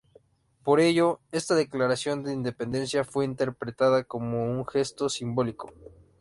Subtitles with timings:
[0.63, 5.71] Por ello, esta declaración de independencia fue interpretada como un gesto simbólico.